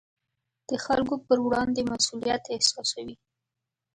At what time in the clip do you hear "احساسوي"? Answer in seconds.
2.55-3.15